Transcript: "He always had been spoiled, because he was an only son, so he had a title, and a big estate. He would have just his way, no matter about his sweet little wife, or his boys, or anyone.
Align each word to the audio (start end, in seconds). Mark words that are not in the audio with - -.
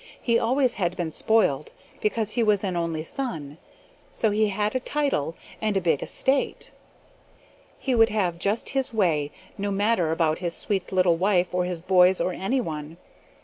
"He 0.19 0.39
always 0.39 0.73
had 0.81 0.97
been 0.97 1.11
spoiled, 1.11 1.73
because 1.99 2.31
he 2.31 2.41
was 2.41 2.63
an 2.63 2.75
only 2.75 3.03
son, 3.03 3.59
so 4.09 4.31
he 4.31 4.47
had 4.49 4.73
a 4.75 4.79
title, 4.79 5.35
and 5.61 5.77
a 5.77 5.79
big 5.79 6.01
estate. 6.01 6.71
He 7.77 7.93
would 7.93 8.09
have 8.09 8.39
just 8.39 8.69
his 8.69 8.91
way, 8.95 9.29
no 9.59 9.69
matter 9.69 10.11
about 10.11 10.39
his 10.39 10.55
sweet 10.55 10.91
little 10.91 11.17
wife, 11.17 11.53
or 11.53 11.65
his 11.65 11.81
boys, 11.81 12.19
or 12.19 12.33
anyone. 12.33 12.97